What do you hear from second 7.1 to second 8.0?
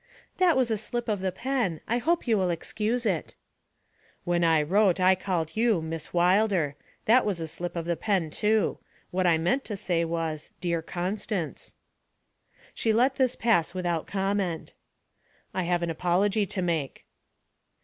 was a slip of the